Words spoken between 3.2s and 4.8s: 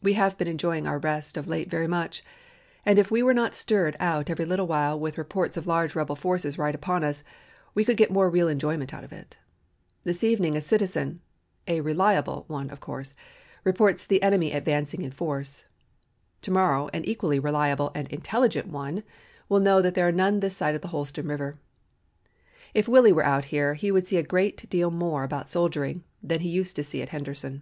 were not stirred out every little